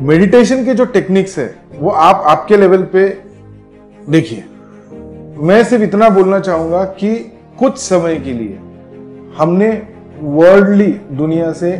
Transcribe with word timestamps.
Meditation 0.00 0.64
के 0.64 0.74
जो 0.74 0.84
techniques 0.84 1.38
है, 1.38 1.54
वो 1.74 1.90
आप 1.90 2.24
आपके 2.26 2.56
लेवल 2.56 2.82
पे 2.82 3.08
देखिए। 4.10 4.44
मैं 5.38 5.62
सिर्फ़ 5.64 5.84
इतना 5.84 6.08
बोलना 6.08 6.40
चाहूँगा 6.40 6.84
कि 6.84 7.14
कुछ 7.58 7.78
समय 7.78 8.16
के 8.16 8.32
लिए 8.32 8.58
हमने 9.36 9.70
वर्ल्डली 10.20 10.90
दुनिया 11.12 11.52
से 11.52 11.76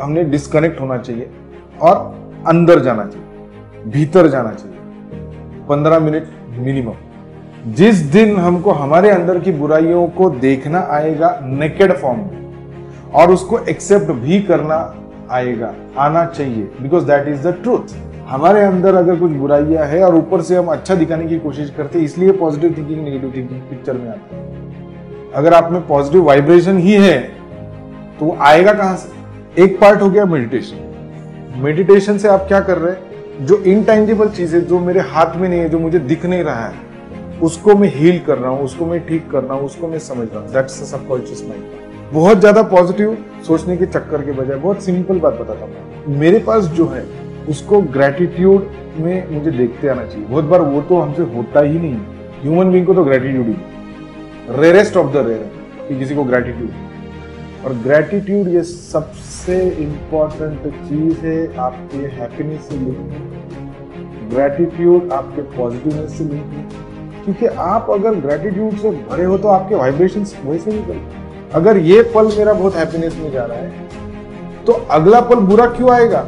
हमने 0.00 0.24
डिस्कनेक्ट 0.24 0.80
होना 0.80 0.98
चाहिए 0.98 1.30
और 1.82 1.96
अंदर 2.46 2.80
जाना 2.80 3.04
चाहिए, 3.04 3.26
भीतर 3.86 4.28
जाना 4.28 4.52
चाहिए। 4.52 4.78
पंद्रह 5.68 5.98
मिनट 5.98 6.28
मिनिमम 6.58 7.72
जिस 7.72 7.96
दिन 8.12 8.36
हमको 8.36 8.70
हमारे 8.70 9.10
अंदर 9.10 9.38
की 9.38 9.52
बुराइयों 9.52 10.06
को 10.08 10.30
देखना 10.30 10.80
आएगा 10.90 11.38
नेकेड 11.42 11.92
फॉर्म 11.92 12.18
में। 12.18 12.43
और 13.14 13.30
उसको 13.30 13.58
एक्सेप्ट 13.60 14.10
भी 14.12 14.40
करना 14.42 14.76
आएगा, 15.30 15.74
आना 15.98 16.24
चाहिए 16.26 16.62
because 16.80 17.04
that 17.06 17.28
is 17.28 17.48
the 17.48 17.52
truth 17.62 17.94
हमारे 18.28 18.62
अंदर 18.62 18.94
अगर 18.94 19.16
कुछ 19.16 19.30
बुराइयाँ 19.32 19.86
है 19.86 20.02
और 20.04 20.14
ऊपर 20.14 20.42
से 20.42 20.56
हम 20.56 20.66
अच्छा 20.68 20.94
दिखाने 20.94 21.26
की 21.26 21.38
कोशिश 21.38 21.70
करते 21.76 21.98
हैं, 21.98 22.04
इसलिए 22.04 22.32
positive 22.34 22.74
thinking 22.76 23.04
negative 23.04 23.32
thinking 23.36 23.60
picture 23.60 23.96
में 23.96 24.08
आता 24.08 24.36
है। 24.36 24.42
अगर 25.34 25.54
आप 25.54 25.70
में 25.72 25.86
पॉजिटिव 25.86 26.24
वाइब्रेशन 26.24 26.78
ही 26.78 26.92
है 26.94 27.18
तो 28.18 28.24
वो 28.24 28.36
आएगा 28.40 28.72
कहाँ 28.72 28.96
से? 28.96 29.62
एक 29.62 29.78
पार्ट 29.80 30.02
हो 30.02 30.08
गया 30.10 30.24
मेडिटेशन 30.26 31.60
मेडिटेशन 31.62 32.18
से 32.18 32.28
आप 32.28 32.44
क्या 32.48 32.60
कर 32.60 32.78
रहे 32.78 32.92
हैं? 32.92 33.46
जो 33.46 33.56
इनटेंजिबल 33.56 34.28
चीज़ें, 34.30 34.60
जो 34.60 34.78
मेरे 34.80 35.00
हाथ 35.02 35.36
में 35.36 35.48
नहीं 35.48 35.60
है, 35.60 35.68
जो 35.68 35.78
मुझे 35.78 35.98
दिख 36.00 36.26
नहीं 36.26 36.42
रहा 36.44 36.66
है, 36.66 36.74
उसको 37.42 37.74
मैं 37.74 37.92
हील 37.94 38.18
कर 38.26 38.38
रहा 38.38 38.50
हूँ, 38.50 38.64
उसको 38.64 38.86
मैं 38.86 39.06
ठीक 39.06 39.30
कर 39.30 39.42
रहा 39.42 39.54
हूँ, 39.54 39.64
उसको 39.64 39.88
मैं 39.88 39.98
समझ 40.00 40.28
रहा 40.28 40.40
हूँ. 40.40 40.52
दैट्स 40.52 40.82
सबकॉन्शियस 40.90 41.44
माइंड 41.48 41.83
बहुत 42.12 42.38
ज़्यादा 42.40 42.62
पॉजिटिव 42.64 43.16
सोचने 43.46 43.76
के 43.76 43.86
चक्कर 43.86 44.22
के 44.22 44.32
बजाय 44.32 44.56
बहुत 44.58 44.82
सिंपल 44.82 45.18
बात 45.20 45.34
बताता 45.34 45.64
हूँ। 45.64 46.16
मेरे 46.18 46.38
पास 46.38 46.64
जो 46.74 46.86
है, 46.88 47.04
उसको 47.48 47.80
ग्रेटिट्यूड 47.94 48.68
में 48.98 49.30
मुझे 49.30 49.50
देखते 49.50 49.88
आना 49.88 50.04
चाहिए। 50.04 50.26
बहुत 50.26 50.44
बार 50.44 50.60
वो 50.62 50.80
तो 50.82 51.00
हमसे 51.00 51.22
होता 51.34 51.60
ही 51.60 51.78
नहीं 51.78 51.94
ह्यूमन 52.42 52.70
बींग 52.72 52.86
को 52.86 52.94
तो 52.94 53.04
ग्रेटिट्यूड 53.04 53.46
ही 53.46 53.56
रेयरेस्ट 54.52 54.96
ऑफ़ 54.96 55.12
द 55.12 55.26
रेयर 55.26 55.50
कि 55.88 55.98
किसी 55.98 56.14
को 56.14 56.24
ग्रेटिट्यूड 56.24 57.64
और 57.64 57.72
ग्रेटिट्यूड 57.82 58.48
ये 58.48 58.62
सबसे 58.62 59.58
इंपॉर्टेंट 59.80 60.66
चीज़ 60.78 61.26
है 61.26 61.56
आपके 61.58 62.06
हैप्पीनेस 62.16 62.68
से 62.68 62.76
लिंक। 62.76 64.30
ग्रेटिट्यूड 64.30 65.12
आपके 65.12 65.42
पॉजिटिवनेस 65.56 66.18
से 66.18 66.24
लिंक। 66.24 66.52
है 66.52 67.22
क्योंकि 67.24 67.46
आप 67.46 67.90
अगर 67.90 68.14
ग्रेटिट्यूड 68.20 68.76
से 68.78 68.90
भरे 69.10 69.24
हो 69.24 69.38
तो 69.38 69.48
आपके 69.48 69.74
वाइब्रेशन 69.74 70.26
वैसे 70.44 70.72
निकलते 70.72 71.22
अगर 71.54 71.76
ये 71.78 72.02
पल 72.14 72.26
मेरा 72.36 72.52
बहुत 72.52 72.76
हैप्पीनेस 72.76 73.14
में 73.16 73.30
जा 73.32 73.44
रहा 73.44 73.58
है 73.58 74.64
तो 74.64 74.72
अगला 74.90 75.20
पल 75.20 75.40
बुरा 75.48 75.66
क्यों 75.66 75.90
आएगा? 75.92 76.20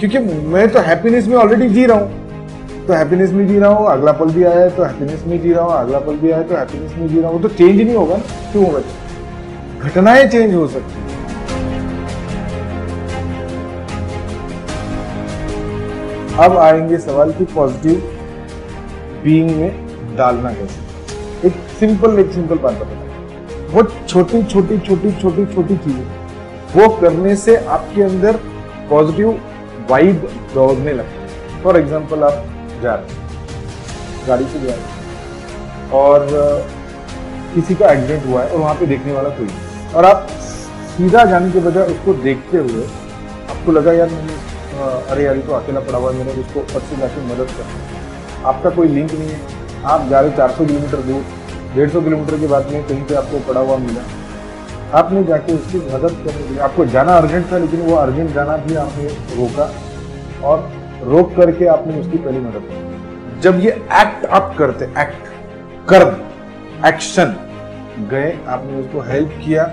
क्योंकि 0.00 0.18
मैं 0.48 0.68
तो 0.68 0.80
हैप्पीनेस 0.80 1.26
में 1.28 1.36
ऑलरेडी 1.36 1.68
जी 1.68 1.84
रहा 1.86 1.98
हूँ। 1.98 2.86
तो 2.86 2.92
हैप्पीनेस 2.92 3.30
में 3.30 3.46
जी 3.48 3.58
रहा 3.58 3.70
हूँ, 3.70 3.86
अगला 3.88 4.12
पल 4.12 4.30
भी 4.30 4.44
आया 4.44 4.60
है 4.60 4.70
तो 4.76 4.82
हैप्पीनेस 4.82 5.24
में 5.26 5.40
जी 5.42 5.52
रहा 5.52 5.64
हूँ, 5.64 5.72
अगला 5.74 5.98
पल 5.98 6.16
भी 6.16 6.30
आया 6.30 6.42
तो 6.42 6.56
हैप्पीनेस 6.56 6.94
में 6.98 7.08
जी 7.08 7.20
रहा 7.20 7.30
हूँ। 7.30 7.42
तो 7.42 7.48
चेंज 7.50 7.80
नहीं 7.80 7.94
होगा 7.94 8.16
ना, 8.16 8.22
क्यों 8.52 8.64
होगा? 8.66 8.80
घटनाएँ 9.80 10.26
चेंज 10.28 10.54
हो 10.54 10.66
सकती 10.68 10.92
हैं। 10.92 11.10
अब 16.38 16.56
आएँगे 16.58 16.98
सवाल 17.00 17.32
की 17.32 17.44
पॉजिटिव 17.54 17.94
बीइंग 19.24 19.50
में 19.50 20.16
डालना 20.16 20.52
कैसे? 20.52 21.46
एक 21.46 21.52
सिंपल 21.80 22.18
एक 22.18 22.32
सिंपल 22.32 22.58
बात 22.58 22.74
बता 22.74 23.00
बहुत 23.72 23.92
छोटी 24.08 24.42
छोटी 24.44 24.78
छोटी 24.80 25.10
छोटी 25.20 25.44
छोटी 25.54 25.76
चीज़ें। 25.76 26.06
वो 26.74 26.88
करने 26.96 27.34
से 27.36 27.56
आपके 27.76 28.02
अंदर 28.02 28.36
पॉजिटिव 28.90 29.28
वाइब 29.90 30.28
दौड़ने 30.54 30.92
लगती 30.92 31.20
है। 31.22 31.62
फॉर 31.62 31.76
एग्ज़ाम्पल 31.78 32.22
आप 32.24 32.44
जा 32.82 32.94
रहे 32.94 34.26
गाड़ी 34.26 34.44
से 34.46 34.60
जा 34.60 34.74
रहे 34.74 35.98
और 35.98 36.26
किसी 37.54 37.74
का 37.74 37.92
एक्सीडेंट 37.92 38.26
हुआ 38.26 38.42
है 38.42 38.48
और 38.48 38.58
वहाँ 38.58 38.74
पे 38.74 38.86
देखने 38.86 39.12
वाला 39.12 39.28
कोई 39.38 39.48
और 39.96 40.04
आप 40.04 40.28
सीधा 40.92 41.24
जाने 41.24 41.50
के 41.52 41.60
बजाय 41.60 41.86
उसको 41.92 42.14
देखते 42.22 42.58
हुए 42.58 42.84
आपको 42.84 43.72
लगा, 43.72 43.92
यार, 43.92 44.08
मैंने 44.10 44.40
अरे, 45.10 45.24
यार 45.24 45.36
तो 45.38 45.52
अकेला 45.54 45.80
पड़ा 45.80 45.98
हुआ 45.98 46.12
है, 46.12 46.18
मैंने 46.18 46.40
उसको 46.40 46.80
से 46.80 46.96
जाके 46.96 47.26
मदद 47.26 47.50
कर 47.56 48.46
आपका 48.46 48.70
कोई 48.70 48.88
लिंक 48.88 49.12
नहीं 49.12 49.28
है। 49.28 49.40
आप 49.84 50.08
जा 50.10 50.20
रहे 50.20 50.36
चार 50.36 50.50
सौ 50.50 50.64
किलोमीटर 50.64 51.02
दूर 51.02 51.22
डेढ़ 51.76 51.90
सौ 51.90 52.00
किलोमीटर 52.00 52.38
की 52.38 52.46
बात 52.46 52.70
नहीं, 52.70 52.82
कहीं 52.82 53.02
पे 53.02 53.14
आपको 53.14 53.38
पड़ा 53.38 53.60
हुआ 53.60 53.76
मिला। 53.76 54.02
आपने 54.98 55.24
जाके 55.24 55.52
उसकी 55.52 55.78
मदद 55.78 56.10
करने 56.10 56.42
के 56.42 56.48
लिए, 56.48 56.58
आपको 56.58 56.84
जाना 56.84 57.12
अर्जेंट 57.12 57.52
था, 57.52 57.58
लेकिन 57.58 57.80
वो 57.80 57.96
अर्जेंट 57.96 58.34
जाना 58.34 58.56
भी 58.56 58.74
आपने 58.74 59.04
रोका 59.36 59.70
और 60.48 60.70
रोक 61.04 61.34
करके 61.36 61.66
आपने 61.66 62.00
उसकी 62.00 62.18
पहली 62.18 62.38
मदद 62.38 62.62
की। 62.62 63.40
जब 63.40 63.60
ये 63.60 63.70
एक्ट 63.70 64.24
आप 64.26 64.54
करते 64.58 64.84
एक्ट 64.84 65.28
कर्म 65.88 66.16
एक्शन 66.86 67.36
गए, 68.10 68.38
आपने 68.48 68.80
उसको 68.80 69.00
हेल्प 69.00 69.30
किया, 69.44 69.72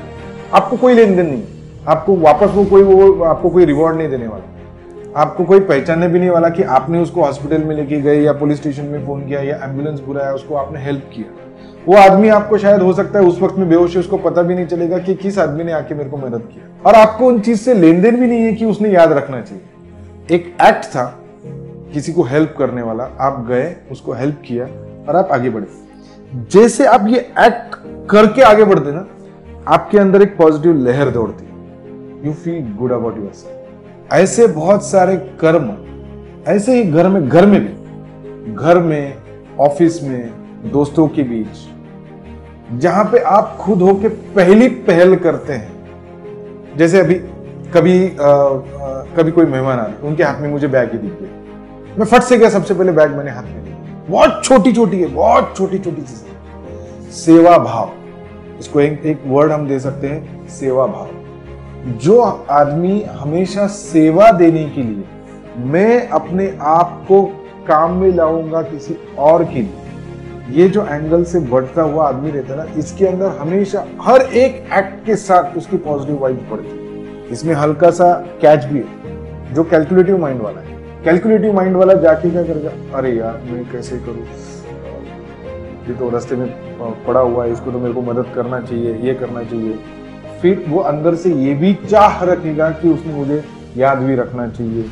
आपको 0.54 0.78
कोई 0.78 0.94
लेन 0.94 1.16
देन 1.16 1.26
नहीं, 1.26 1.44
आपको 1.88 2.16
वापस 2.16 2.48
वो 2.48 2.66
कोई, 2.66 2.84
वो, 2.84 3.24
आपको 3.24 3.50
कोई 3.50 3.66
रिवॉर्ड 3.66 3.98
नहीं 3.98 4.10
देने 4.10 4.28
वाला। 4.28 5.22
आपको 5.22 5.44
कोई 5.44 5.60
पहचानने 5.60 6.08
भी 6.08 6.20
नहीं 6.20 6.30
वाला 6.30 6.50
कि 6.50 6.64
आपने 6.64 7.00
उसको 7.00 7.24
हॉस्पिटल 7.24 7.64
में 7.64 7.76
लेके 7.76 8.02
गए 8.02 8.22
या 8.22 8.34
पुलिस 8.34 8.58
स्टेशन 8.58 8.86
में 8.86 9.06
फ़ोन 9.06 9.28
किया 9.28 9.42
या 9.42 9.56
एंबुलेंस 9.64 10.00
बुलाया, 10.00 10.32
उसको 10.32 10.56
आपने 10.56 10.84
हेल्प 10.84 11.10
किया। 11.16 11.49
वो 11.90 11.96
आदमी 11.96 12.28
आपको 12.28 12.58
शायद 12.58 12.82
हो 12.82 12.94
सकता 12.94 13.20
है 13.20 13.26
उस 13.26 13.42
वक्त 13.42 13.56
में 13.56 13.70
बेहोश 13.70 13.94
है, 13.94 14.00
उसको 14.00 14.18
पता 14.18 14.42
भी 14.42 14.56
नहीं 14.56 14.66
चलेगा 14.66 14.98
कि 14.98 15.14
किस 15.16 15.38
आदमी 15.40 15.64
ने 15.64 15.72
आके 15.72 15.96
मेरे 15.96 16.10
को 16.10 16.18
मदद 16.18 16.42
किया 16.54 16.68
और 16.86 16.96
आपको 16.96 17.26
उन 17.26 17.40
चीज़ 17.40 17.60
से 17.60 17.74
लेन 17.74 18.02
देन 18.02 18.16
भी 18.16 18.28
नहीं 18.28 18.42
है 18.42 18.52
कि 18.54 18.66
उसने 18.66 18.90
याद 18.90 19.12
रखना 19.12 19.42
चाहिए। 19.42 20.36
एक 20.36 20.56
एक्ट 20.62 20.86
था 20.86 21.06
किसी 21.94 22.14
को 22.14 22.24
हेल्प 22.24 22.54
करने 22.58 22.82
वाला। 22.82 23.04
आप 23.20 23.46
गए, 23.48 23.76
उसको 23.92 24.14
हेल्प 24.14 24.42
किया 24.46 24.66
और 25.10 25.16
आप 25.16 25.30
आगे 25.32 25.50
बढ़े। 25.50 25.68
जैसे 26.52 26.86
आप 26.86 27.08
ये 27.08 27.20
एक्ट 27.20 27.76
करके 28.10 28.42
आगे 28.42 28.64
बढ़ते 28.64 28.92
ना, 28.92 29.06
आपके 29.68 29.98
अंदर 29.98 30.22
एक 30.22 30.38
पॉजिटिव 30.38 30.76
लहर 30.78 31.10
दौड़ती। 31.10 32.28
You 32.28 32.34
feel 32.34 32.76
good 32.80 32.92
about 32.92 33.18
your 33.18 33.32
ऐसे 34.14 34.48
बहुत 34.48 34.84
सारे 34.84 35.18
कर्म, 35.42 35.74
ऐसे 36.48 36.76
ही 36.76 36.92
घर 36.92 37.08
में 37.08 37.30
घर 37.30 37.46
में 37.46 37.60
भी। 37.62 38.54
घर 38.54 38.80
में 38.80 39.16
ऑफ़िस 39.60 40.02
में, 40.04 40.32
दोस्तों 40.72 41.08
के 41.08 41.24
बीच 41.24 41.79
जहाँ 42.74 43.06
पे 43.06 43.18
आप 43.18 43.58
खुद 43.60 43.82
होके 43.82 44.08
पहली 44.08 44.68
पहल 44.68 45.16
करते 45.16 45.54
हैं। 45.54 46.78
जैसे 46.78 47.00
अभी 47.00 47.14
कभी 47.74 48.18
आ, 48.18 48.28
आ, 48.28 49.04
कभी 49.16 49.32
कोई 49.32 49.46
मेहमान 49.46 49.80
आ 49.80 49.86
रहे 49.86 50.08
उनके 50.08 50.24
हाथ 50.24 50.42
में 50.42 50.50
मुझे 50.50 50.68
बैग 50.68 50.92
ही 50.92 50.98
दिख 50.98 51.12
गया 51.12 51.96
मैं 52.00 52.06
फट 52.06 52.22
से 52.22 52.38
गया 52.38 52.50
सबसे 52.50 52.74
पहले 52.74 52.92
बैग 52.92 53.12
मैंने 53.12 53.32
हाथ 53.32 53.44
में 53.44 54.06
बहुत 54.10 54.42
छोटी 54.44 54.74
छोटी 54.74 55.00
है 55.02 55.08
बहुत 55.08 55.54
छोटी 55.58 55.80
छोटी 55.80 56.02
चीज़ें। 56.02 57.12
सेवा 57.12 57.58
भाव। 57.58 57.92
इसको 58.60 58.82
एक, 58.82 59.06
एक 59.06 59.22
वर्ड 59.26 59.52
हम 59.52 59.68
दे 59.68 59.80
सकते 59.80 60.08
हैं 60.08 60.48
सेवा 60.48 60.88
भाव। 60.88 61.10
जो 61.88 62.46
आदमी 62.50 63.02
हमेशा 63.02 63.68
सेवा 63.68 64.32
देने 64.32 64.66
के 64.70 64.84
लिए 64.84 65.04
मैं 65.58 66.10
अपने 66.10 66.58
आप 66.62 67.06
को 67.08 67.22
काम 67.68 67.92
में 67.92 68.12
लाऊँगा 68.12 68.62
किसी 68.62 68.98
और 69.20 69.44
के 69.44 69.60
लिए 69.60 69.89
ये 70.52 70.68
जो 70.70 70.86
एंगल 70.86 71.24
से 71.24 71.40
बढ़ता 71.40 71.82
हुआ 71.82 72.08
आदमी 72.08 72.32
रहता 72.32 72.54
है 72.54 72.58
ना, 72.58 72.80
इसके 72.80 73.06
अंदर 73.06 73.28
हमेशा 73.38 73.86
हर 74.02 74.22
एक 74.22 74.56
एक्ट 74.74 75.06
के 75.06 75.16
साथ 75.18 75.58
उसकी 75.58 75.78
पॉजिटिव 75.78 76.18
वाइब 76.22 76.48
पड़ती 76.52 76.70
है। 76.70 77.28
इसमें 77.32 77.54
हल्का 77.56 77.90
सा 77.92 78.12
कैच 78.42 78.66
भी 78.66 78.80
है, 78.80 79.54
जो 79.54 79.64
कैलकुलेटिव 79.64 80.18
माइंड 80.18 80.42
वाला 80.42 80.62
है। 80.62 80.78
कैलकुलेटिव 81.04 81.54
माइंड 81.54 81.76
वाला 81.76 81.94
जाके 82.02 82.30
क्या 82.30 82.44
करेगा? 82.44 82.72
अरे 82.98 83.12
यार, 83.12 83.42
मैं 83.46 83.64
कैसे 83.72 83.98
करूँ? 83.98 84.26
ये 85.88 85.94
तो 85.96 86.10
रास्ते 86.10 86.36
में 86.36 86.48
पड़ा 87.08 87.20
हुआ 87.20 87.46
है, 87.46 87.52
इसको 87.52 87.72
तो 87.72 87.80
मेरे 87.80 87.94
को 87.94 88.02
मदद 88.02 88.26
करना 88.36 88.60
चाहिए, 88.60 88.96
ये 88.98 89.14
करना 89.14 89.44
चाहिए। 89.44 89.78
फिर 90.42 90.66
वो 90.68 90.80
अंदर 90.80 91.16
से 91.16 91.34
ये 91.36 91.54
भी 91.54 91.74
चाह 91.90 92.24
रखेगा 92.24 92.70
कि 92.72 92.90
उसने 92.90 93.14
मुझे 93.14 93.44
याद 93.78 93.98
भी 93.98 94.16
रखना 94.16 94.48
चाहिए। 94.48 94.84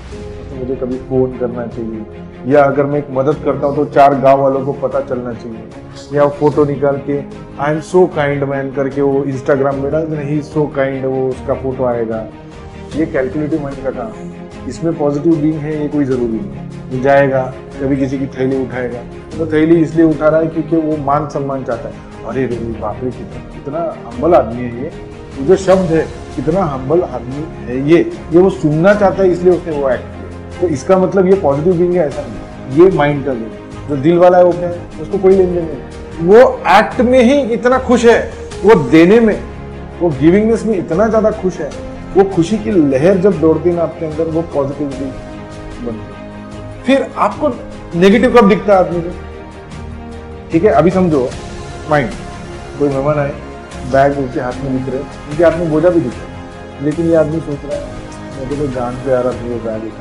मुझे 0.58 0.76
कभी 0.76 0.98
फ़ोन 1.10 1.38
करना 1.40 1.66
चाहिए। 1.68 2.52
या 2.54 2.64
अगर 2.64 2.86
मैं 2.86 3.00
एक 3.00 3.08
मदद 3.12 3.44
करता 3.46 3.68
हूँ 3.68 3.76
तो 3.76 3.86
चार 3.86 4.16
गाँव 4.22 4.42
वालों 4.42 4.66
को 4.66 4.74
पता 4.82 5.02
चलना 5.04 5.34
चाहिए। 5.34 6.18
या 6.18 6.28
फ़ोटो 6.30 6.66
निकाल 6.66 6.98
के 7.08 7.20
I 7.60 7.74
am 7.74 7.80
so 7.84 8.06
kind 8.16 8.44
man 8.44 8.72
करके 8.72 9.02
वो 9.02 9.24
इंस्टाग्राम 9.26 9.76
में 9.76 9.92
डाल 9.92 10.18
ही 10.20 10.42
सो 10.44 10.66
काइंड 10.76 11.06
वो 11.06 11.28
उसका 11.30 11.54
फ़ोटो 11.56 11.86
आएगा। 11.86 12.26
ये 12.96 13.06
कैलकुलेटिव 13.06 13.64
माइंड 13.64 13.84
का 13.84 13.92
काम 13.92 14.70
इसमें 14.70 14.98
पॉजिटिव 14.98 15.36
बींग 15.36 15.54
है, 15.56 15.82
ये 15.82 15.88
कोई 15.88 16.06
ज़रूरी 16.06 16.40
नहीं 16.40 17.02
जाएगा, 17.02 17.42
कभी 17.82 17.98
किसी 17.98 18.18
की 18.20 18.26
थैली 18.28 18.62
उठाएगा। 18.64 19.02
तो 19.38 19.46
थैली 19.52 19.82
इसलिए 19.82 20.06
उठा 20.06 20.28
रहा 20.28 20.40
है 20.40 20.48
क्योंकि 20.48 20.76
वो 20.78 20.98
मान 21.06 21.28
सम्मान 21.30 21.64
चाहता 21.64 21.90
है। 21.90 22.26
अरे 22.28 22.46
रे 22.46 22.56
बाप 22.82 22.98
रे, 23.04 23.12
कितना 23.12 23.40
कितना 23.54 23.80
हम्बल 24.06 24.34
आदमी 24.36 24.62
है 24.62 24.84
ये। 24.84 24.92
जो 25.48 25.56
शब्द 25.58 25.92
है, 25.92 26.02
कितना 26.36 26.64
हम्बल 26.66 27.02
आदमी 27.04 27.44
है 27.66 27.80
ये। 27.90 28.00
ये 28.34 28.40
वो 28.40 28.50
सुनना 28.52 28.94
चाहता 28.94 29.24
है, 29.24 29.30
इसलिए 29.32 29.54
उसने 29.54 29.78
वो 29.78 29.90
एक्ट 29.90 30.17
तो 30.62 30.68
इसका 30.70 30.98
मतलब 30.98 31.28
ये 31.28 31.36
पॉजिटिव 31.42 31.74
बींग 31.74 31.94
है, 31.94 32.08
ऐसा 32.08 32.22
नहीं। 32.22 32.80
ये 32.80 32.90
माइंड 32.98 33.26
का 33.26 33.34
गेम 33.34 33.88
जो 33.90 33.96
दिल 33.98 34.18
वाला 34.18 34.38
है, 34.38 34.44
वो 34.44 34.52
है 34.54 34.72
उसको 35.02 35.18
कोई 35.18 35.36
लेन 35.36 35.54
देन 35.56 35.66
नहीं 35.66 36.28
वो 36.28 36.40
एक्ट 36.70 37.02
में 37.02 37.22
ही 37.22 37.40
इतना 37.54 37.78
खुश 37.80 38.06
है, 38.06 38.20
वो 38.64 38.76
देने 38.90 39.20
में, 39.20 39.40
वो 40.00 40.10
गिविंगनेस 40.12 40.64
में 40.66 40.78
इतना 40.78 41.08
ज़्यादा 41.08 41.32
खुश 41.34 41.60
है, 41.60 41.70
वो 42.16 42.24
खुशी 42.36 42.58
की 42.58 42.72
लहर 42.72 43.18
जब 43.20 43.40
दौड़ती 43.42 43.72
ना 43.72 43.82
आपके 43.82 44.06
अंदर, 44.06 44.24
वो 44.26 44.42
पॉजिटिविटी 44.54 45.06
बनती 45.86 46.84
फिर 46.86 47.08
आपको 47.18 47.50
नेगेटिव 47.96 48.38
कब 48.38 48.50
दिखता 48.50 48.74
है 48.74 48.80
आदमी 48.80 49.02
को 49.02 49.10
ठीक 50.52 50.64
है, 50.64 50.72
अभी 50.72 50.92
समझो 50.92 51.30
माइंड 51.90 52.10
कोई 52.80 52.90
मेहमान 52.90 53.20
आए, 53.20 53.34
बैग 53.92 54.18
उनके 54.20 54.40
हाथ 54.40 54.64
में 54.64 54.78
दिख 54.78 54.94
रहे 54.94 55.02
उनके 55.02 55.44
हाथ 55.44 55.60
में 55.60 55.70
बोझा 55.72 55.90
भी 55.90 56.00
दिख 56.00 56.14
रहा 56.14 56.24
है, 56.24 56.86
लेकिन 56.86 57.10
ये 57.10 57.16
आदमी 57.18 57.40
सोच 57.42 57.66
रहा 57.66 57.80
है 57.80 57.96
मुझे 58.40 58.56
तो 58.58 58.74
जान 58.74 58.96
पे 59.06 59.14
आ 59.14 59.20
रहा 59.20 59.32
था, 59.32 59.48
वो 59.48 59.60
बैग 59.66 59.92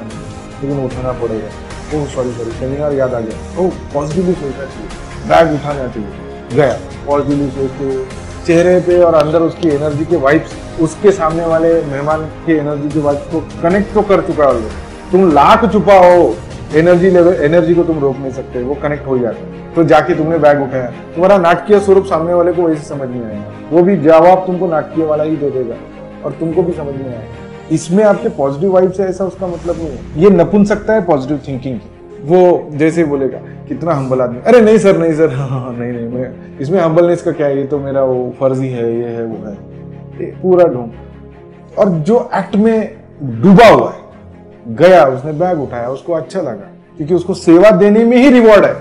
लेकिन 0.56 0.84
उठाना 0.84 1.12
पड़ेगा। 1.20 1.48
ओह 1.94 2.06
सॉरी 2.06 2.30
सॉरी 2.32 2.50
सेमिनार 2.52 2.92
याद 2.94 3.14
आ 3.14 3.20
गया। 3.20 3.62
ओह 3.62 3.70
पॉजिटिवली 3.94 4.32
सोचना 4.34 4.64
चाहिए 4.64 4.88
बैग 5.28 5.54
उठाना 5.54 5.86
चाहिए 5.88 6.54
गया। 6.54 6.78
पॉजिटिवली 7.06 7.50
सोचते 7.50 8.24
चेहरे 8.46 8.78
पे 8.80 9.00
और 9.02 9.14
अंदर 9.14 9.42
उसकी 9.42 9.68
एनर्जी 9.68 10.04
के 10.04 10.16
वाइब्स 10.18 10.54
उसके 10.80 11.10
सामने 11.12 11.44
वाले 11.46 11.72
मेहमान 11.84 12.24
की 12.46 12.52
एनर्जी 12.54 12.88
के 12.88 13.00
वाइब्स 13.00 13.30
को 13.32 13.40
कनेक्ट 13.62 13.94
तो 13.94 14.02
कर 14.02 14.20
चुका 14.26 14.48
है 14.48 14.70
तुम 15.12 15.30
लाख 15.32 15.72
छुपा 15.72 15.98
हो। 15.98 16.34
एनर्जी 16.74 17.10
लेवल 17.10 17.34
एनर्जी 17.44 17.74
को 17.74 17.82
तुम 17.84 17.98
रोक 17.98 18.16
नहीं 18.16 18.32
सकते। 18.32 18.62
वो 18.62 18.74
कनेक्ट 18.82 19.06
हो 19.06 19.18
जाता 19.18 19.72
तो 19.74 19.84
जाके 19.84 20.14
तुमने 20.14 20.38
बैग 20.38 20.62
उठाया। 20.62 20.86
तुम्हारा 21.14 21.36
नाटकीय 21.38 21.78
स्वरूप 21.80 22.04
सामने 22.04 22.34
वाले 22.34 22.52
को 22.52 22.62
वैसे 22.62 22.84
समझ 22.84 23.08
नहीं 23.08 23.22
आएगा। 23.22 23.52
वो 23.70 23.82
भी 23.82 23.96
जवाब 23.98 24.44
तुमको 24.46 24.66
नाटकीय 24.68 25.04
वाला 25.04 25.24
ही 25.24 25.36
दे 25.36 25.50
देगा। 25.50 25.76
और 26.24 26.32
तुमको 26.32 26.62
भी 26.62 26.72
समझ 26.72 26.94
नहीं 26.94 27.08
आएगा। 27.08 27.45
इसमें 27.72 28.02
आपके 28.04 28.28
पॉजिटिव 28.28 28.72
वाइब 28.72 28.90
से 28.92 29.02
ऐसा 29.02 29.24
उसका 29.24 29.46
मतलब 29.46 29.76
नहीं 29.76 29.88
है। 29.88 30.22
ये 30.22 30.30
नपुन 30.30 30.64
सकता 30.64 30.92
है 30.92 31.04
पॉजिटिव 31.04 31.40
थिंकिंग 31.48 31.80
वो 32.22 32.68
जैसे 32.72 33.04
बोलेगा 33.04 33.38
कितना 33.68 33.94
हम्बल 33.94 34.20
आदमी 34.20 34.40
अरे 34.40 34.60
नहीं 34.60 34.78
सर 34.78 34.98
नहीं 34.98 35.12
सर 35.14 35.34
हाँ, 35.34 35.48
हाँ 35.48 35.72
नहीं 35.72 35.92
नहीं 35.92 36.08
मैं 36.08 36.58
इसमें 36.58 36.80
हम्बलनेस 36.80 37.22
का 37.22 37.32
क्या 37.32 37.46
है? 37.46 37.58
ये 37.58 37.64
तो 37.64 37.78
मेरा 37.78 38.04
वो 38.04 38.34
फर्जी 38.40 38.68
है 38.68 38.94
ये 38.98 39.08
है 39.08 39.24
वो 39.24 39.46
है। 39.46 39.52
ये 40.20 40.30
पूरा 40.42 40.64
ढूंढ। 40.64 40.90
और 41.78 41.88
जो 41.88 42.18
एक्ट 42.34 42.56
में 42.56 42.96
डूबा 43.42 43.66
हुआ 43.66 43.90
है 43.92 44.74
गया 44.76 45.04
उसने 45.04 45.32
बैग 45.32 45.60
उठाया 45.60 45.88
उसको 45.88 46.12
अच्छा 46.12 46.40
लगा 46.40 46.70
क्योंकि 46.96 47.14
उसको 47.14 47.34
सेवा 47.34 47.70
देने 47.70 48.04
में 48.04 48.16
ही 48.16 48.30
रिवॉर्ड 48.30 48.64
है। 48.64 48.74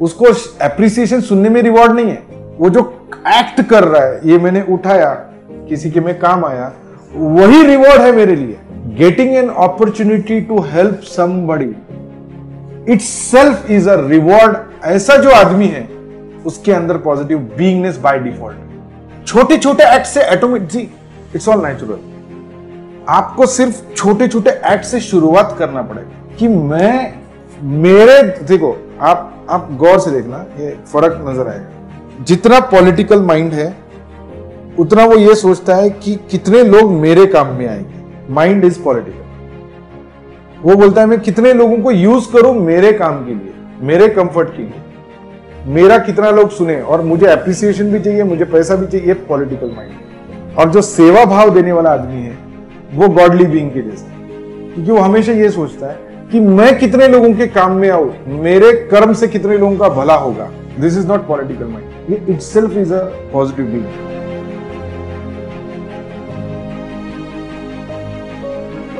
उसको 0.00 0.26
एप्रिसिएशन 0.64 1.20
सुनने 1.20 1.48
में 1.48 1.60
रिवॉर्ड 1.62 1.92
नहीं 1.92 2.10
है। 2.10 2.22
वो 2.58 2.70
जो 2.70 2.80
एक्ट 3.28 3.60
कर 3.70 3.84
रहा 3.84 4.02
है 4.02 4.20
ये 4.24 4.38
मैंने 4.38 4.64
उठाया 4.70 5.12
किसी 5.68 5.90
के 5.90 6.00
में 6.00 6.18
काम 6.18 6.44
आया 6.44 6.72
वही 7.14 7.62
रिवॉर्ड 7.66 8.00
है 8.00 8.12
मेरे 8.12 8.36
लिए। 8.36 8.58
Getting 8.96 9.34
an 9.34 9.48
opportunity 9.48 10.40
to 10.40 10.60
help 10.60 11.00
somebody 11.02 11.74
itself 13.00 13.70
is 13.70 13.88
a 13.90 13.96
reward 14.08 14.56
ऐसा 14.84 15.16
जो 15.16 15.30
आदमी 15.30 15.66
है, 15.66 15.88
उसके 16.46 16.72
अंदर 16.72 16.96
पॉजिटिव 16.96 17.38
बींगनेस 17.38 17.98
बाय 17.98 18.18
डिफ़ॉल्ट 18.18 19.26
छोटे 19.26 19.58
छोटे 19.58 19.84
एक्ट 19.94 20.06
से 20.06 20.22
ऑटोमेटिक 20.36 20.68
जी 20.68 20.90
इट्स 21.34 21.48
ऑल 21.48 21.66
नेचुरल 21.66 21.98
आपको 23.08 23.46
सिर्फ़ 23.46 23.94
छोटे 23.94 24.28
छोटे 24.28 24.50
एक्ट 24.50 24.84
से 24.84 25.00
शुरुआत 25.00 25.56
करना 25.58 25.82
पड़ेगा। 25.82 26.36
कि 26.38 26.48
मैं, 26.48 27.14
मेरे, 27.62 28.22
देखो, 28.22 28.76
आप 29.00 29.46
आप 29.50 29.68
गौर 29.72 29.98
से 29.98 30.10
देखना, 30.10 30.44
ये 30.58 30.76
फ़र्क 30.92 31.24
नज़र 31.28 31.48
आएगा। 31.48 32.24
जितना 32.24 32.60
पॉलिटिकल 32.60 33.22
माइंड 33.22 33.52
है 33.52 33.66
उतना 34.78 35.04
वो 35.04 35.16
ये 35.16 35.34
सोचता 35.34 35.74
है 35.74 35.90
कि 35.90 36.14
कितने 36.30 36.62
लोग 36.64 36.90
मेरे 36.92 37.26
काम 37.26 37.54
में 37.54 37.66
आएँगे। 37.68 38.32
माइंड 38.34 38.64
इज़ 38.64 38.80
पॉलिटिकल 38.82 39.24
वो 40.62 40.74
बोलता 40.76 41.00
है, 41.00 41.06
मैं 41.06 41.20
कितने 41.20 41.52
लोगों 41.52 41.76
को 41.78 41.90
यूज़ 41.90 42.32
करूँ 42.32 42.54
मेरे 42.56 42.92
काम 42.92 43.24
के 43.26 43.30
लिए, 43.30 43.52
मेरे 43.80 44.08
कंफर्ट 44.08 44.48
के 44.48 44.62
लिए? 44.62 44.82
मेरा 45.66 45.98
कितना 45.98 46.30
लोग 46.30 46.50
सुने 46.50 46.80
और 46.80 47.02
मुझे 47.02 47.26
एप्रिसिएशन 47.26 47.90
भी 47.92 48.00
चाहिए, 48.00 48.22
मुझे 48.22 48.44
पैसा 48.44 48.76
भी 48.76 48.86
चाहिए 48.86 49.14
पॉलिटिकल 49.28 49.72
माइंड 49.76 50.58
और 50.58 50.70
जो 50.70 50.82
सेवा 50.82 51.24
भाव 51.24 51.50
देने 51.50 51.72
वाला 51.72 51.90
आदमी 51.90 52.22
है, 52.22 52.38
वो 52.94 53.08
गॉडली 53.08 53.44
बींग 53.44 53.70
के 53.70 53.82
जैसा 53.82 54.14
क्योंकि 54.74 54.90
वो 54.90 54.98
हमेशा 54.98 55.32
ये 55.32 55.50
सोचता 55.50 55.86
है 55.86 56.28
कि 56.32 56.40
मैं 56.40 56.78
कितने 56.78 57.08
लोगों 57.08 57.32
के 57.34 57.46
काम 57.48 57.72
में 57.72 57.88
आऊँ, 57.90 58.12
मेरे 58.26 58.72
कर्म 58.90 59.12
से 59.12 59.28
कितने 59.28 59.58
लोगों 59.58 59.76
का 59.76 59.88
भला 59.88 60.14
होगा। 60.16 60.50
This 60.80 60.98
is 60.98 61.06
not 61.08 61.26
political 61.28 61.64
mind 61.64 62.10
ये 62.10 62.24
itself 62.40 62.76
is 62.76 62.94
a 62.94 63.02
positive 63.32 63.66
being 63.66 63.84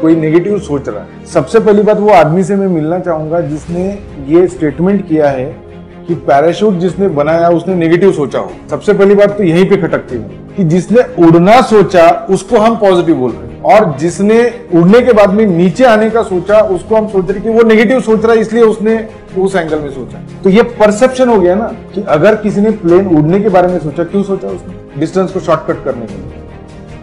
कोई 0.07 0.17
नेगेटिव 0.17 0.59
सोच 0.59 0.89
रहा 0.89 1.01
है। 1.01 1.25
सबसे 1.27 1.61
पहली 1.61 1.83
बात, 1.83 1.99
वो 1.99 2.11
आदमी 2.11 2.43
से 2.45 2.57
मैं 2.57 2.67
मिलना 2.69 2.99
चाहूँगा 2.99 3.41
जिसने 3.41 3.87
ये 4.29 4.47
स्टेटमेंट 4.47 5.09
किया 5.09 5.31
है 5.31 5.45
कि 6.09 6.15
पैराशूट 6.15 6.75
जिसने 6.75 7.09
बनाया, 7.09 7.49
उसने 7.49 7.75
नेगेटिव 7.75 8.13
सोचा 8.13 8.39
हो। 8.39 8.51
सबसे 8.71 8.93
पहली 8.93 9.15
बात 9.15 9.37
तो 9.39 9.45
यहीं 9.45 9.69
पे 9.69 9.77
खटकती 9.77 10.17
है 10.17 10.39
कि 10.57 10.65
जिसने 10.65 11.03
उड़ना 11.27 11.61
सोचा, 11.63 12.27
उसको 12.31 12.59
हम 12.59 12.77
पॉजिटिव 12.77 13.17
बोल 13.17 13.31
रहे 13.31 13.41
हैं। 13.41 13.63
और 13.63 13.97
जिसने 13.99 14.39
उड़ने 14.75 15.01
के 15.01 15.13
बाद 15.13 15.31
में 15.31 15.45
नीचे 15.47 15.85
आने 15.85 16.11
का 16.11 16.23
सोचा, 16.23 16.61
उसको 16.61 16.97
हम 16.97 17.09
सोच 17.09 17.31
रहे 17.31 17.41
कि 17.41 17.49
वो 17.49 17.63
नेगेटिव 17.63 18.01
सोच 18.01 18.25
रहा 18.25 18.33
है, 18.33 18.41
इसलिए 18.41 18.63
उसने 18.63 18.97
उस 19.39 19.57
एंगल 19.57 19.79
में 19.79 19.91
सोचा। 19.91 20.23
तो 20.45 20.51
ये 20.51 20.63
परसेप्शन 20.63 21.29
हो 21.29 21.41
गया 21.41 21.55
ना 21.55 21.67
कि 21.95 22.03
अगर 22.09 22.37
किसी 22.37 22.61
ने 22.61 22.71
प्लेन 22.71 23.07
उड़ने 23.07 23.41
के 23.41 23.49
बारे 23.49 23.69
में 23.69 23.79
सोचा, 23.79 24.05
क्यों 24.05 24.23
सोचा 24.23 24.49
उसने? 24.49 25.01
डिस्टेंस 25.01 25.33
को 25.33 25.41
शॉर्टकट 25.41 25.85
करने 25.85 26.07
के 26.07 26.15
लिए। 26.15 26.45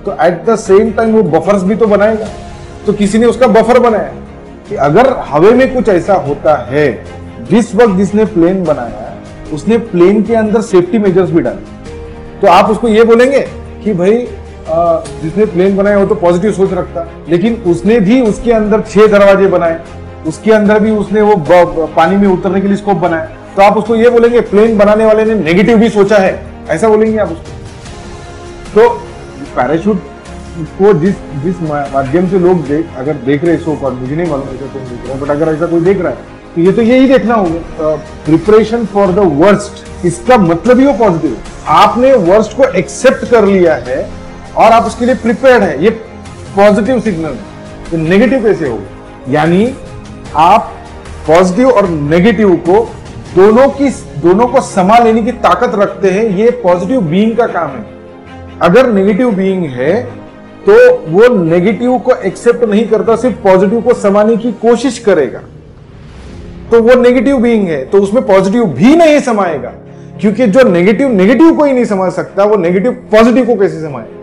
तो 0.05 0.11
एट 0.21 0.45
द 0.45 0.55
सेम 0.55 0.91
टाइम 0.91 1.11
वो 1.11 1.23
बफर्स 1.23 1.63
भी 1.63 1.75
तो 1.75 1.87
बनाएगा। 1.87 2.27
तो 2.85 2.93
किसी 2.93 3.17
ने 3.17 3.25
उसका 3.25 3.47
बफर 3.49 3.79
बनाया 3.79 4.11
कि 4.69 4.75
अगर 4.77 5.09
हवे 5.27 5.51
में 5.51 5.73
कुछ 5.73 5.89
ऐसा 5.89 6.13
होता 6.19 6.55
है, 6.65 6.87
जिस 7.49 7.73
वक्त 7.75 7.95
जिसने 7.97 8.25
प्लेन 8.27 8.63
बनाया, 8.63 9.09
उसने 9.53 9.77
प्लेन 9.77 10.21
के 10.23 10.35
अंदर 10.35 10.61
सेफ्टी 10.63 10.97
मेजर्स 10.99 11.29
भी 11.29 11.41
डाले। 11.41 12.39
तो 12.41 12.47
आप 12.49 12.69
उसको 12.69 12.87
ये 12.87 13.03
बोलेंगे 13.03 13.39
कि 13.83 13.93
भाई 13.93 14.27
जिसने 14.67 15.45
प्लेन 15.45 15.75
बनाया 15.77 15.97
वो 15.97 16.05
तो 16.05 16.15
पॉजिटिव 16.17 16.51
सोच 16.53 16.73
रखता, 16.73 17.07
लेकिन 17.29 17.55
उसने 17.67 17.99
भी 17.99 18.21
उसके 18.21 18.51
अंदर 18.51 18.81
छह 18.83 19.07
दरवाजे 19.09 19.47
बनाए, 19.47 19.79
उसके 20.27 20.51
अंदर 20.51 20.79
भी 20.79 20.91
उसने 20.93 21.21
वो 21.21 21.35
पानी 21.87 22.15
में 22.17 22.27
उतरने 22.27 22.61
के 22.61 22.67
लिए 22.67 22.77
स्कोप 22.77 22.97
बनाया। 22.97 23.25
तो 23.55 23.61
आप 23.61 23.77
उसको 23.77 23.95
ये 23.95 24.09
बोलेंगे 24.09 24.41
प्लेन 24.43 24.77
बनाने 24.77 25.05
वाले 25.05 25.25
ने 25.25 25.35
नेगेटिव 25.35 25.77
भी 25.77 25.89
सोचा 25.91 26.17
है, 26.17 26.39
ऐसा 26.69 26.89
बोलेंगे 26.89 27.17
आप 27.17 27.31
उसको। 27.31 27.51
तो 28.73 28.89
पैराशूट 29.55 30.01
को 30.77 30.93
जिस 30.99 31.15
जिस 31.43 31.61
माध्यम 31.61 32.27
से 32.29 32.39
लोग 32.39 32.65
देख 32.67 32.97
अगर 32.97 33.13
देख 33.25 33.43
रहे 33.43 33.57
सो 33.59 33.75
कॉल 33.75 33.93
मुझे 33.93 34.15
नहीं 34.15 34.29
मालूम 34.29 34.47
ऐसा 34.47 34.65
कोई 34.73 34.81
देख 34.81 35.05
रहा 35.05 35.13
है 35.13 35.19
बट 35.21 35.29
अगर 35.31 35.53
ऐसा 35.53 35.65
कोई 35.67 35.81
देख 35.81 36.01
रहा 36.01 36.11
है 36.11 36.31
तो 36.55 36.61
ये 36.61 36.71
तो 36.71 36.81
यही 36.81 37.07
देखना 37.07 37.35
होगा। 37.35 37.95
प्रिपरेशन 38.25 38.85
फॉर 38.85 39.11
द 39.11 39.19
वर्स्ट 39.37 40.05
इसका 40.05 40.37
मतलब 40.39 40.79
ही 40.79 40.85
वो 40.85 40.93
पॉजिटिव 40.97 41.37
आपने 41.67 42.13
वर्स्ट 42.25 42.55
को 42.57 42.63
एक्सेप्ट 42.77 43.25
कर 43.29 43.45
लिया 43.45 43.75
है, 43.77 44.09
और 44.55 44.71
आप 44.71 44.85
उसके 44.85 45.05
लिए 45.05 45.15
प्रिपेयर्ड 45.17 45.63
है। 45.63 45.83
ये 45.83 45.89
पॉजिटिव 46.55 46.99
सिग्नल 46.99 47.25
है। 47.25 47.89
तो 47.91 47.97
नेगेटिव 47.99 48.43
कैसे 48.43 48.67
होगा? 48.67 49.31
यानी 49.31 49.73
आप 50.37 50.73
पॉजिटिव 51.27 51.69
और 51.69 51.89
नेगेटिव 51.89 52.55
को 52.67 52.79
दोनों 53.35 53.67
की, 53.69 53.89
दोनों 54.19 54.47
को 54.47 54.61
समा 54.63 54.97
लेने 54.99 55.23
की 55.23 55.31
ताकत 55.41 55.75
रखते 55.75 56.09
हैं, 56.11 56.25
ये 56.29 56.49
पॉजिटिव 56.63 57.01
बीइंग 57.03 57.35
का 57.37 57.47
काम 57.49 57.69
है। 57.69 57.85
अगर 58.61 58.91
नेगेटिव 58.93 59.31
बीइंग 59.31 59.63
है 59.71 59.93
तो 60.65 60.73
वो 61.09 61.27
नेगेटिव 61.35 61.97
को 61.99 62.13
एक्सेप्ट 62.17 62.63
नहीं 62.63 62.87
करता, 62.87 63.15
सिर्फ़ 63.15 63.41
पॉजिटिव 63.43 63.81
को 63.81 63.93
समाने 63.93 64.35
की 64.37 64.51
कोशिश 64.61 64.99
करेगा। 64.99 65.39
तो 66.71 66.81
वो 66.81 66.93
नेगेटिव 67.01 67.37
बीइंग 67.37 67.67
है 67.67 67.83
तो 67.85 67.97
उसमें 67.97 68.25
पॉजिटिव 68.25 68.65
भी 68.65 68.95
नहीं 68.95 69.19
समाएगा, 69.19 69.73
क्योंकि 70.21 70.47
जो 70.47 70.67
नेगेटिव 70.69 71.11
नेगेटिव 71.11 71.55
को 71.55 71.63
ही 71.63 71.73
नहीं 71.73 71.85
समझ 71.85 72.11
सकता, 72.11 72.43
वो 72.43 72.57
नेगेटिव 72.57 72.91
पॉजिटिव 73.11 73.45
को 73.45 73.55
कैसे 73.55 73.81
समाएगा 73.81 74.21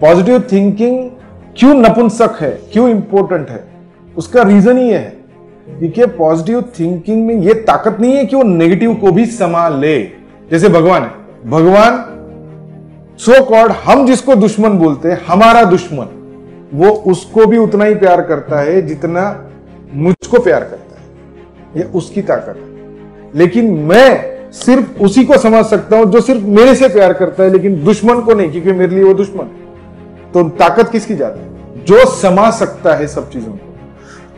पॉजिटिव 0.00 0.42
थिंकिंग 0.52 1.10
क्यों 1.58 1.74
नपुंसक 1.74 2.38
है, 2.40 2.50
क्यों 2.72 2.88
इंपॉर्टेंट 2.88 3.50
है? 3.50 3.64
उसका 4.16 4.42
रीजन 4.42 4.78
ही 4.78 4.90
है। 4.90 5.16
क्योंकि 5.68 6.06
पॉजिटिव 6.08 6.60
थिंकिंग 6.78 7.26
में 7.26 7.34
ये 7.36 7.54
ताकत 7.62 7.96
नहीं 8.00 8.16
है 8.16 8.24
कि 8.24 8.36
वो 8.36 8.42
नेगेटिव 8.42 8.94
को 8.94 9.12
भी 9.12 9.24
समा 9.26 9.68
ले। 9.68 9.96
जैसे 10.50 10.68
भगवान 10.68 11.02
है। 11.02 11.10
भगवान 11.50 12.12
सो 13.18 13.44
कॉड 13.44 13.70
हम 13.70 14.06
जिसको 14.06 14.34
दुश्मन 14.34 14.70
बोलते 14.70 15.08
हैं, 15.08 15.26
हमारा 15.26 15.64
दुश्मन, 15.64 16.06
वो 16.74 16.88
उसको 16.88 17.46
भी 17.46 17.58
उतना 17.58 17.84
ही 17.84 17.94
प्यार 17.94 18.22
करता 18.22 18.60
है 18.60 18.82
जितना 18.82 19.50
मुझको 19.94 20.40
प्यार 20.40 20.60
करता 20.60 21.00
है। 21.00 21.06
ये 21.76 21.92
उसकी 21.94 22.22
ताकत 22.22 22.56
है। 22.56 22.76
लेकिन 23.34 23.74
मैं 23.74 24.36
सिर्फ़ 24.52 25.00
उसी 25.00 25.24
को 25.24 25.38
समझ 25.38 25.64
सकता 25.64 25.96
हूँ 25.96 26.06
जो 26.06 26.20
सिर्फ़ 26.20 26.42
मेरे 26.42 26.74
से 26.74 26.88
प्यार 26.88 27.12
करता 27.12 27.42
है, 27.42 27.50
लेकिन 27.50 27.84
दुश्मन 27.84 28.20
को 28.20 28.34
नहीं, 28.34 28.50
क्योंकि 28.50 28.72
मेरे 28.72 28.94
लिए 28.94 29.04
वो 29.04 29.14
दुश्मन 29.14 29.44
है। 29.44 29.66
तो 30.34 30.48
ताकत 30.48 30.88
किसकी 30.88 31.14
जाती 31.14 31.40
है? 31.40 31.46
जो 31.84 32.06
समा 32.06 32.50
सकता 32.50 32.94
है 32.94 33.06
सब 33.06 33.30
चीज़ों 33.30 33.52
को। 33.52 33.74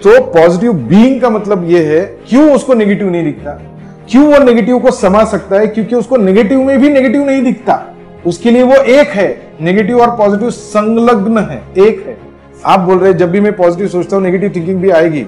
तो 0.03 0.25
पॉजिटिव 0.25 0.73
बीइंग 0.73 1.21
का 1.21 1.31
मतलब 1.31 1.71
यह 1.71 1.81
है, 1.81 2.19
क्यों 2.29 2.55
उसको 2.55 2.75
नेगेटिव 2.75 3.11
नहीं 3.11 3.25
दिखता 3.25 3.78
क्यों 4.11 4.27
वो 4.27 4.39
नेगेटिव 4.39 4.79
को 4.79 4.91
समझ 4.91 5.27
सकता 5.27 5.57
है? 5.57 5.67
क्योंकि 5.67 5.95
उसको 5.97 6.17
नेगेटिव 6.17 6.63
में 6.63 6.81
भी 6.81 6.89
नेगेटिव 6.89 7.25
नहीं 7.27 7.43
दिखता। 7.43 7.95
उसके 8.27 8.51
लिए 8.51 8.63
वो 8.63 8.75
एक 8.75 9.09
है। 9.09 9.53
नेगेटिव 9.61 10.01
और 10.01 10.11
पॉजिटिव 10.11 10.51
संलग्न 10.51 11.39
है। 11.39 11.63
एक 11.79 12.05
है। 12.07 12.19
आप 12.67 12.81
बोल 12.81 12.99
रहे 12.99 13.15
जब 13.15 13.31
भी 13.31 13.41
मैं 13.41 13.57
पॉजिटिव 13.57 13.89
सोचता 13.89 14.17
हूँ 14.17 14.25
नेगेटिव 14.25 14.53
थिंकिंग 14.57 14.81
भी 14.81 14.91
आएगी। 14.91 15.27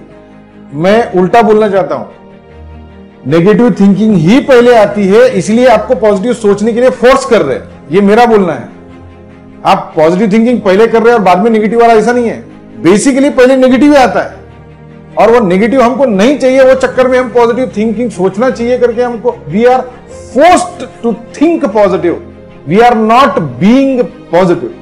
मैं 0.74 1.12
उल्टा 1.12 1.42
बोलना 1.42 1.68
चाहता 1.68 1.94
हूँ। 1.94 2.08
नेगेटिव 3.26 3.70
थिंकिंग 3.80 4.14
ही 4.16 4.40
पहले 4.40 4.74
आती 4.74 5.06
है, 5.06 5.28
इसलिए 5.28 5.66
आपको 5.66 5.94
पॉजिटिव 5.94 6.32
सोचने 6.32 6.72
के 6.72 6.80
लिए 6.80 6.90
फोर्स 6.90 7.24
कर 7.24 7.42
रहे 7.42 7.56
हैं। 7.56 7.64
ये 7.90 8.00
मेरा 8.00 8.26
बोलना 8.26 8.52
है। 8.52 8.68
आप 9.64 9.92
पॉजिटिव 9.96 10.32
थिंकिंग 10.32 10.60
पहले 10.60 10.86
कर 10.86 11.02
रहे 11.02 11.12
हैं 11.12 11.18
और 11.18 11.24
बाद 11.24 11.38
में 11.38 11.50
नेगेटिव 11.50 11.80
वाला 11.80 11.94
ऐसा 11.94 12.12
नहीं 12.12 12.28
है। 12.28 12.44
बेसिकली 12.82 13.30
पहले 13.30 13.56
नेगेटिव 13.56 13.96
आता 13.96 14.20
है। 14.20 14.39
और 15.20 15.30
वो 15.30 15.40
नेगेटिव 15.46 15.82
हमको 15.82 16.04
नहीं 16.06 16.38
चाहिए, 16.38 16.60
वो 16.60 16.74
चक्कर 16.76 17.08
में 17.08 17.18
हम 17.18 17.28
पॉजिटिव 17.30 17.72
थिंकिंग 17.76 18.10
सोचना 18.10 18.50
चाहिए 18.50 18.78
करके 18.78 19.02
हमको। 19.02 19.36
We 19.48 19.64
are 19.64 19.80
forced 20.34 20.86
to 21.02 21.12
think 21.40 21.64
positive 21.66 22.22
we 22.68 22.80
are 22.80 22.94
not 22.96 23.38
being 23.60 24.02
positive 24.30 24.74